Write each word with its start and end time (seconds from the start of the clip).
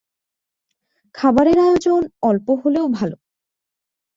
খাবারের 1.15 1.57
আয়োজন 1.59 2.01
অল্প 2.21 2.47
হলেও 2.63 2.85
ভালো। 2.87 3.15